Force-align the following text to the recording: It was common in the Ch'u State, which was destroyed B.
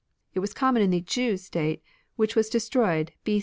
It 0.33 0.39
was 0.39 0.51
common 0.55 0.81
in 0.81 0.89
the 0.89 0.99
Ch'u 1.01 1.37
State, 1.37 1.83
which 2.15 2.35
was 2.35 2.49
destroyed 2.49 3.11
B. 3.23 3.39